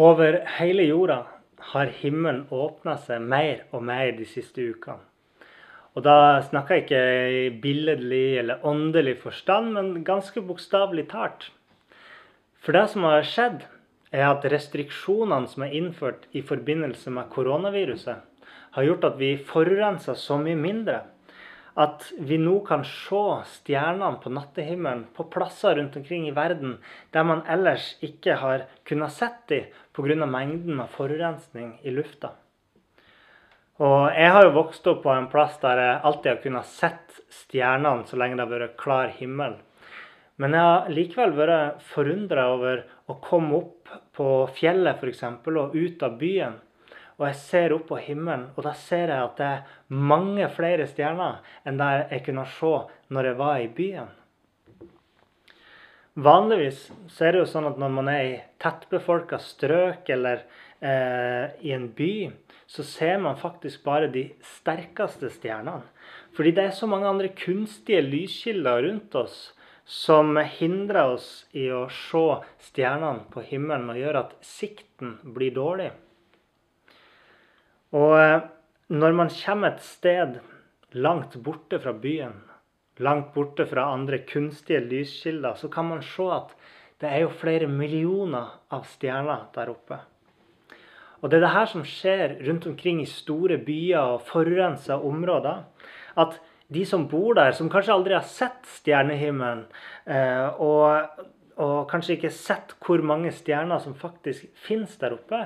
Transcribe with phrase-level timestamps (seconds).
[0.00, 1.26] Over hele jorda
[1.74, 5.02] har himmelen åpna seg mer og mer de siste ukene.
[5.92, 7.02] Og da snakker jeg ikke
[7.36, 11.50] i billedlig eller åndelig forstand, men ganske bokstavelig talt.
[12.64, 13.66] For det som har skjedd,
[14.08, 18.24] er at restriksjonene som er innført i forbindelse med koronaviruset,
[18.72, 21.02] har gjort at vi forurenser så mye mindre
[21.80, 23.22] at vi nå kan se
[23.54, 26.76] stjernene på nattehimmelen på plasser rundt omkring i verden
[27.14, 30.26] der man ellers ikke har kunnet sett dem pga.
[30.26, 32.34] mengden av forurensning i lufta.
[33.80, 37.20] Og Jeg har jo vokst opp på en plass der jeg alltid har kunnet sett
[37.32, 39.56] stjernene så lenge det har vært klar himmel.
[40.36, 45.24] Men jeg har likevel vært forundra over å komme opp på fjellet f.eks.
[45.46, 46.60] og ut av byen
[47.20, 50.86] og jeg ser opp på himmelen, og da ser jeg at det er mange flere
[50.88, 52.72] stjerner enn der jeg kunne se
[53.12, 54.08] når jeg var i byen.
[56.20, 56.80] Vanligvis
[57.12, 60.42] så er det jo sånn at når man er i tettbefolka strøk eller
[60.80, 62.30] eh, i en by,
[62.66, 65.86] så ser man faktisk bare de sterkeste stjernene.
[66.34, 69.38] Fordi det er så mange andre kunstige lyskilder rundt oss
[69.84, 72.26] som hindrer oss i å se
[72.70, 75.90] stjernene på himmelen og gjør at sikten blir dårlig.
[77.96, 78.42] Og eh,
[78.90, 80.38] når man kommer et sted
[80.98, 82.36] langt borte fra byen,
[83.00, 86.54] langt borte fra andre kunstige lyskilder, så kan man se at
[87.00, 90.00] det er jo flere millioner av stjerner der oppe.
[91.20, 95.64] Og det er det her som skjer rundt omkring i store byer og forurensa områder.
[96.20, 96.38] At
[96.72, 99.64] de som bor der, som kanskje aldri har sett stjernehimmelen,
[100.06, 101.24] eh, og,
[101.60, 105.44] og kanskje ikke sett hvor mange stjerner som faktisk finnes der oppe,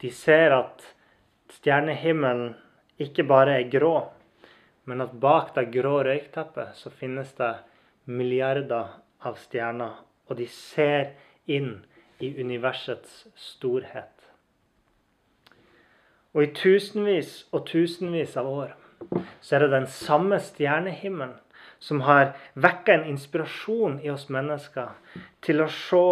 [0.00, 0.84] de ser at
[1.56, 2.54] stjernehimmelen
[3.00, 3.96] ikke bare er grå,
[4.84, 7.54] men at bak det grå røykteppet så finnes det
[8.04, 10.02] milliarder av stjerner.
[10.28, 11.14] Og de ser
[11.50, 11.84] inn
[12.22, 14.10] i universets storhet.
[16.34, 18.74] Og i tusenvis og tusenvis av år
[19.44, 21.36] så er det den samme stjernehimmelen
[21.84, 24.94] som har vekka en inspirasjon i oss mennesker
[25.44, 26.04] til å se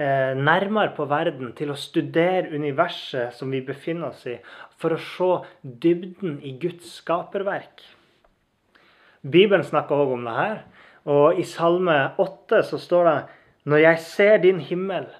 [0.00, 4.38] eh, nærmere på verden, til å studere universet som vi befinner oss i,
[4.80, 5.28] for å se
[5.84, 7.84] dybden i Guds skaperverk.
[9.20, 10.62] Bibelen snakker òg om det her.
[11.08, 13.18] Og i Salme 8 så står det
[13.68, 15.10] Når jeg ser din himmel,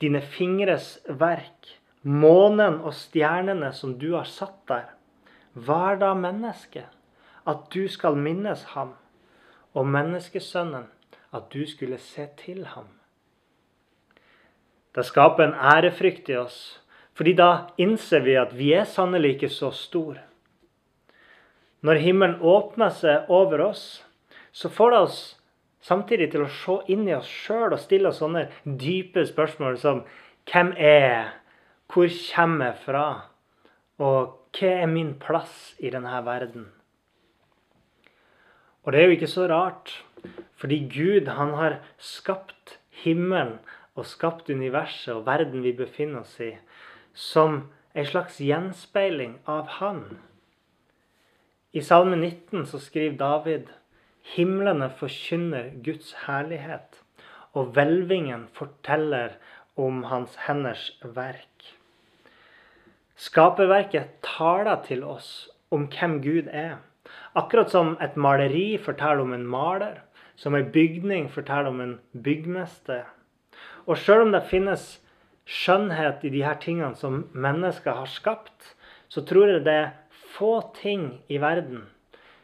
[0.00, 4.88] dine fingres verk, månen og stjernene som du har satt der,
[5.52, 6.88] hva er da mennesket?
[7.44, 8.94] At du skal minnes ham
[9.74, 10.88] og menneskesønnen
[11.34, 12.88] at du skulle se til ham.
[14.94, 16.80] Det skaper en ærefrykt i oss,
[17.14, 20.18] fordi da innser vi at vi er sannelig ikke så stor.
[21.80, 24.02] Når himmelen åpner seg over oss,
[24.52, 25.20] så får det oss
[25.80, 30.02] samtidig til å se inn i oss sjøl og stille oss sånne dype spørsmål som
[30.50, 31.24] hvem er jeg?
[31.90, 33.06] Hvor kommer jeg fra?
[34.00, 36.68] Og hva er min plass i denne verden?
[38.84, 39.92] Og det er jo ikke så rart,
[40.56, 43.58] fordi Gud han har skapt himmelen
[43.94, 46.54] og skapt universet og verden vi befinner oss i,
[47.12, 50.04] som en slags gjenspeiling av Han.
[51.72, 53.70] I Salme 19 så skriver David
[54.34, 57.02] himlene forkynner Guds herlighet,
[57.52, 59.36] og hvelvingen forteller
[59.76, 61.74] om Hans henders verk.
[63.20, 66.78] Skaperverket taler til oss om hvem Gud er.
[67.38, 70.00] Akkurat som et maleri forteller om en maler,
[70.34, 73.04] som en bygning forteller om en byggmester.
[73.86, 74.96] Og sjøl om det finnes
[75.46, 78.74] skjønnhet i de her tingene som mennesker har skapt,
[79.08, 79.92] så tror jeg det er
[80.34, 81.86] få ting i verden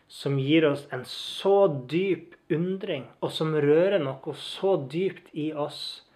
[0.08, 6.06] som gir oss en så dyp undring, og som rører noe så dypt i oss,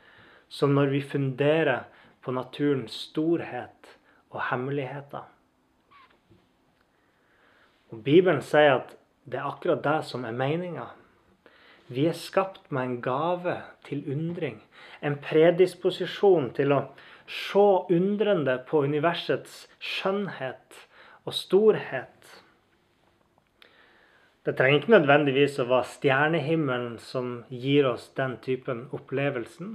[0.49, 1.89] som når vi funderer
[2.23, 3.97] på naturens storhet
[4.31, 5.27] og hemmeligheter.
[7.91, 8.97] Og Bibelen sier at
[9.31, 10.89] det er akkurat det som er meninga.
[11.91, 13.57] Vi er skapt med en gave
[13.87, 14.61] til undring.
[15.03, 16.85] En predisposisjon til å
[17.31, 20.85] se undrende på universets skjønnhet
[21.27, 22.21] og storhet.
[24.47, 29.75] Det trenger ikke nødvendigvis å være stjernehimmelen som gir oss den typen opplevelsen.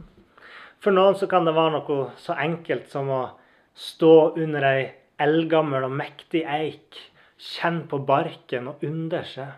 [0.82, 3.22] For noen så kan det være noe så enkelt som å
[3.76, 4.82] stå under ei
[5.22, 6.98] eldgammel og mektig eik,
[7.42, 9.54] kjenne på barken og undre seg.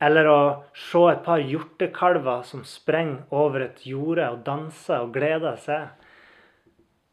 [0.00, 0.40] Eller å
[0.72, 5.90] se et par hjortekalver som sprenger over et jorde og danser og gleder seg.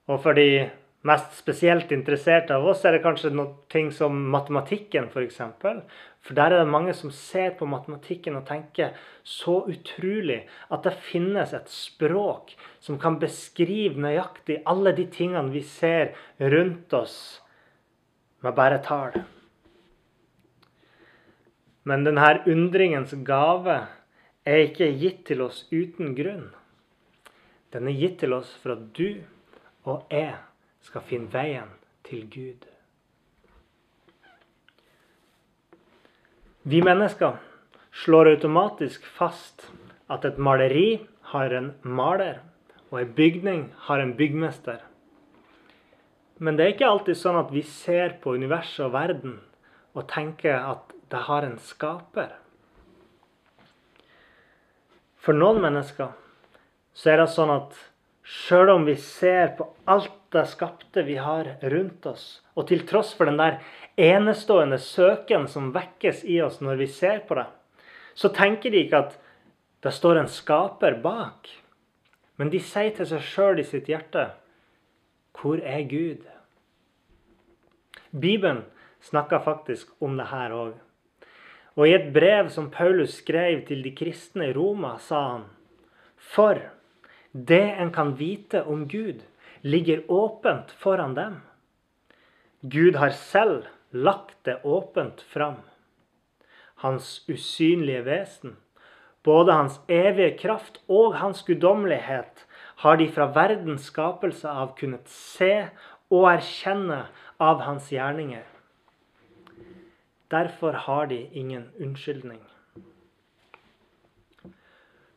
[0.07, 0.69] Og for de
[1.07, 5.41] mest spesielt interesserte av oss er det kanskje noe ting som matematikken, f.eks.
[5.61, 5.81] For,
[6.23, 8.95] for der er det mange som ser på matematikken og tenker
[9.27, 15.63] så utrolig at det finnes et språk som kan beskrive nøyaktig alle de tingene vi
[15.67, 17.17] ser rundt oss
[18.45, 19.25] med bare tall.
[21.87, 23.77] Men denne undringens gave
[24.47, 26.49] er ikke gitt til oss uten grunn.
[27.71, 29.21] Den er gitt til oss for at du
[29.87, 30.35] og jeg
[30.83, 31.69] skal finne veien
[32.07, 32.65] til Gud.
[36.67, 37.37] Vi mennesker
[38.03, 39.69] slår automatisk fast
[40.11, 40.99] at et maleri
[41.31, 42.41] har en maler,
[42.91, 44.81] og en bygning har en byggmester.
[46.39, 49.39] Men det er ikke alltid sånn at vi ser på universet og verden
[49.95, 52.33] og tenker at det har en skaper.
[55.17, 56.13] For noen mennesker
[56.97, 57.75] så er det sånn at
[58.27, 63.13] Sjøl om vi ser på alt det skapte vi har rundt oss, og til tross
[63.15, 63.61] for den der
[63.95, 67.45] enestående søken som vekkes i oss når vi ser på det,
[68.19, 69.15] så tenker de ikke at
[69.85, 71.47] det står en skaper bak.
[72.35, 74.27] Men de sier til seg sjøl i sitt hjerte
[75.37, 76.25] Hvor er Gud?
[78.11, 78.65] Bibelen
[79.01, 80.75] snakker faktisk om det her òg.
[81.77, 85.45] Og i et brev som Paulus skrev til de kristne i Roma, sa han
[86.17, 86.57] For
[87.31, 89.21] det en kan vite om Gud,
[89.61, 91.41] ligger åpent foran dem.
[92.61, 95.61] Gud har selv lagt det åpent fram.
[96.81, 98.57] Hans usynlige vesen,
[99.23, 102.45] både hans evige kraft og hans guddommelighet,
[102.81, 105.67] har de fra verdens skapelse av kunnet se
[106.09, 107.03] og erkjenne
[107.41, 108.45] av hans gjerninger.
[110.31, 112.41] Derfor har de ingen unnskyldning.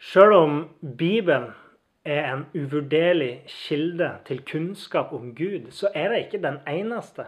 [0.00, 1.50] Sjøl om Bibelen
[2.04, 7.26] er en uvurderlig kilde til kunnskap om Gud, så er det ikke den eneste.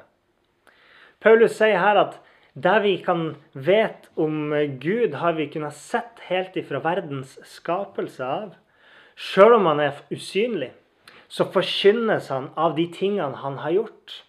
[1.20, 2.16] Paulus sier her at
[2.54, 8.54] det vi kan vet om Gud, har vi kunnet sett helt ifra verdens skapelse av.
[9.16, 10.72] Sjøl om han er usynlig,
[11.28, 14.22] så forkynnes han av de tingene han har gjort.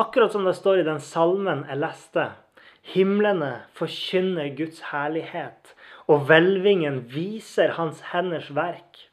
[0.00, 2.30] Akkurat som det står i den salmen jeg leste.
[2.82, 5.74] Himlene forkynner Guds herlighet,
[6.08, 9.06] og hvelvingen viser hans henders verk.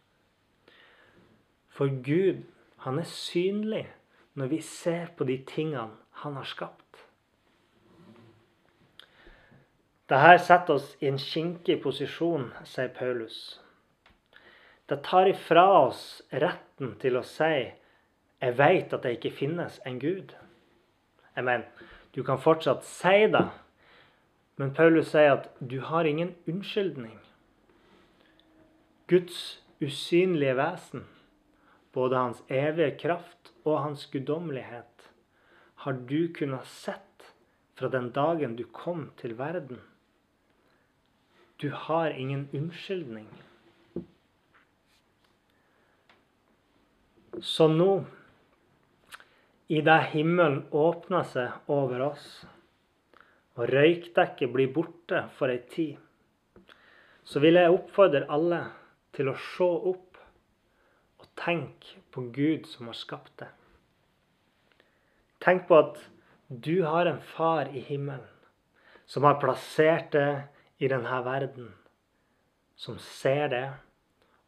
[1.69, 2.41] For Gud,
[2.85, 3.85] han er synlig
[4.33, 5.93] når vi ser på de tingene
[6.23, 6.83] han har skapt.
[10.07, 13.59] Dette setter oss i en kinkig posisjon, sier Paulus.
[14.87, 17.73] Det tar ifra oss retten til å si
[18.39, 20.33] 'Jeg vet at det ikke finnes en Gud'.
[21.35, 21.65] Jeg mener,
[22.15, 23.47] du kan fortsatt si det,
[24.57, 27.19] men Paulus sier at du har ingen unnskyldning.
[29.07, 31.05] Guds usynlige vesen
[31.97, 35.09] både hans evige kraft og hans guddommelighet,
[35.75, 37.31] har du kunnet sett
[37.77, 39.79] fra den dagen du kom til verden.
[41.57, 43.27] Du har ingen unnskyldning.
[47.41, 48.03] Så nå,
[49.67, 52.27] i det himmelen åpner seg over oss,
[53.57, 55.97] og røykdekket blir borte for ei tid,
[57.27, 58.61] så vil jeg oppfordre alle
[59.17, 60.19] til å se opp
[61.17, 63.51] og tenke på Gud som har skapt deg.
[65.43, 65.99] Tenk på at
[66.47, 68.27] du har en far i himmelen
[69.07, 71.71] som har plassert deg i denne verden.
[72.77, 73.65] Som ser det,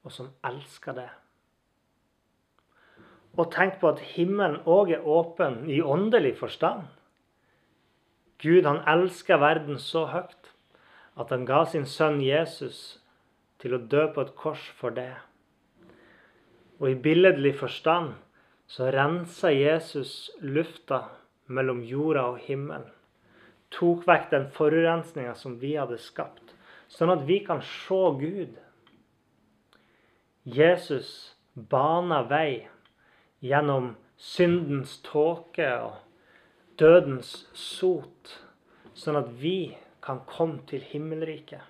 [0.05, 1.09] og som elsker det.
[3.39, 6.89] Og tenk på at himmelen òg er åpen i åndelig forstand.
[8.39, 10.51] Gud han elsker verden så høyt
[11.19, 12.99] at han ga sin sønn Jesus
[13.59, 15.11] til å dø på et kors for det.
[16.79, 18.13] Og i billedlig forstand
[18.71, 21.01] så rensa Jesus lufta
[21.47, 22.87] mellom jorda og himmelen.
[23.75, 26.55] Tok vekk den forurensninga som vi hadde skapt,
[26.89, 28.55] sånn at vi kan se Gud.
[30.43, 32.69] Jesus bana vei
[33.43, 35.99] gjennom syndens tåke og
[36.79, 38.35] dødens sot,
[38.95, 41.63] sånn at vi kan komme til himmelriket.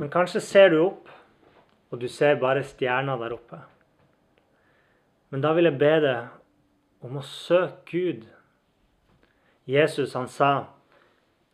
[0.00, 1.10] Men kanskje ser du opp
[1.90, 3.58] og du ser bare stjerner der oppe.
[5.30, 8.26] Men da vil jeg be deg om å søke Gud.
[9.66, 10.66] Jesus han sa,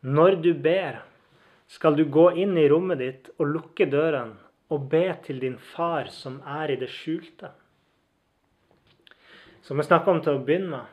[0.03, 1.03] 'Når du ber,
[1.67, 4.37] skal du gå inn i rommet ditt og lukke døren
[4.73, 7.53] og be til din far som er i det skjulte.
[9.63, 10.93] Som vi snakka om til å begynne med,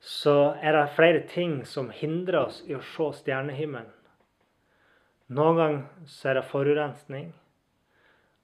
[0.00, 3.92] så er det flere ting som hindrer oss i å se stjernehimmelen.
[5.30, 7.28] Noen ganger så er det forurensning.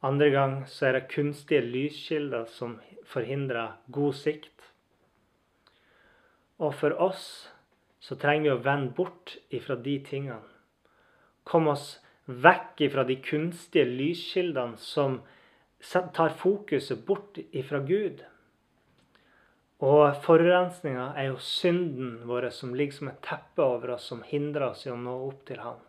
[0.06, 2.76] Andre ganger så er det kunstige lyskilder som
[3.08, 4.52] forhindrer god sikt.
[6.60, 7.26] Og for oss
[8.00, 10.44] så trenger vi å vende bort ifra de tingene.
[11.44, 15.20] Kom oss vekk ifra de kunstige lyskildene som
[16.14, 18.22] tar fokuset bort ifra Gud.
[19.84, 24.70] Og forurensninga er jo synden vår som ligger som et teppe over oss, som hindrer
[24.70, 25.82] oss i å nå opp til Han.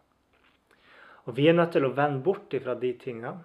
[1.27, 3.44] Og Vi er nødt til å vende bort ifra de tingene.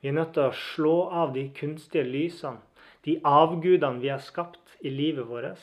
[0.00, 2.60] Vi er nødt til å slå av de kunstige lysene,
[3.04, 5.60] de avgudene vi har skapt i livet vårt.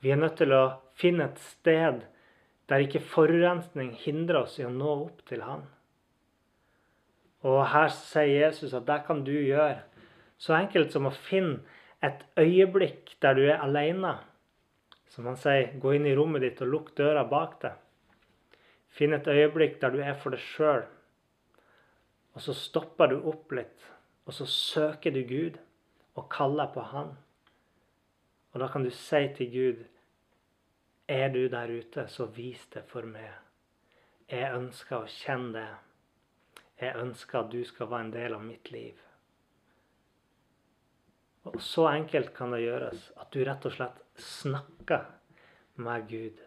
[0.00, 2.04] Vi er nødt til å finne et sted
[2.70, 5.64] der ikke forurensning hindrer oss i å nå opp til Han.
[7.42, 9.80] Og her sier Jesus at det kan du gjøre.
[10.40, 11.60] Så enkelt som å finne
[12.04, 14.14] et øyeblikk der du er alene.
[15.10, 17.74] Som han sier, gå inn i rommet ditt og lukk døra bak deg.
[18.90, 20.84] Finn et øyeblikk der du er for deg sjøl.
[22.36, 23.88] Og så stopper du opp litt,
[24.24, 25.58] og så søker du Gud
[26.14, 27.16] og kaller på Han.
[28.54, 29.82] Og da kan du si til Gud
[31.10, 33.30] er du der ute, så vis det for meg.
[34.30, 35.70] Jeg ønsker å kjenne det.
[36.80, 39.00] Jeg ønsker at du skal være en del av mitt liv.
[41.50, 45.08] Og så enkelt kan det gjøres at du rett og slett snakker
[45.82, 46.40] med Gud.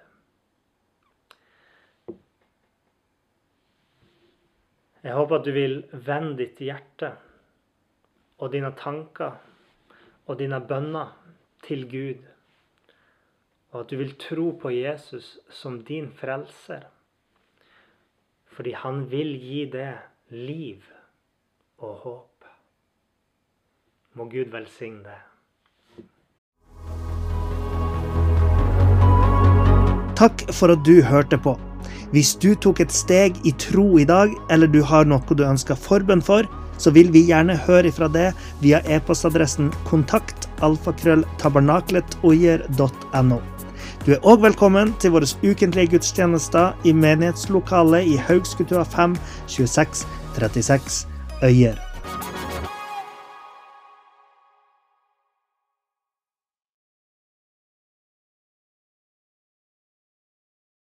[5.03, 7.09] Jeg håper at du vil vende ditt hjerte
[8.39, 9.41] og dine tanker
[10.23, 11.11] og dine bønner
[11.65, 12.29] til Gud
[13.73, 16.83] og at du vil tro på Jesus som din frelser.
[18.53, 19.97] Fordi han vil gi det
[20.29, 20.77] liv
[21.81, 22.45] og håp.
[24.13, 25.17] Må Gud velsigne det.
[30.13, 31.57] Takk for at du hørte på.
[32.13, 35.73] Hvis du tok et steg i tro i dag, eller du har noe du ønsker
[35.73, 36.45] forbønn for,
[36.77, 43.52] så vil vi gjerne høre ifra det via e-postadressen kontakt alfakrølltabernaklet.no.
[44.03, 49.15] Du er òg velkommen til våre ukentlige gudstjenester i menighetslokalet i Haugskutua 5
[49.47, 50.03] 26
[50.35, 51.07] 36
[51.47, 51.82] Øyer.